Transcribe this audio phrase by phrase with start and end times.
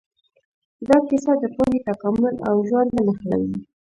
[0.87, 3.55] دا کیسه د پوهې، تکامل او ژونده نښلوي.